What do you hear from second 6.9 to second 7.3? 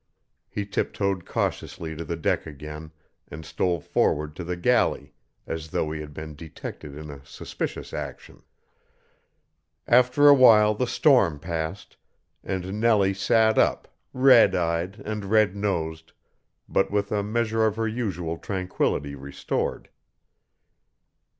in a